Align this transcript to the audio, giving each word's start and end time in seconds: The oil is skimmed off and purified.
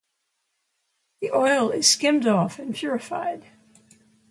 The 1.21 1.29
oil 1.31 1.69
is 1.69 1.85
skimmed 1.85 2.25
off 2.25 2.57
and 2.57 2.73
purified. 2.73 3.45